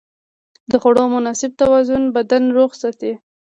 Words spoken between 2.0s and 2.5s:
بدن